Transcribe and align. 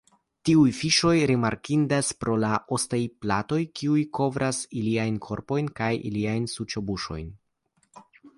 Tiuj 0.49 0.69
fiŝoj 0.75 1.11
rimarkindas 1.31 2.09
pro 2.23 2.37
la 2.45 2.49
ostaj 2.77 3.01
platoj 3.25 3.59
kiuj 3.81 4.07
kovras 4.21 4.63
iliajn 4.81 5.21
korpojn 5.29 5.71
kaj 5.83 5.93
iliajn 6.13 6.51
suĉobuŝojn. 6.57 7.31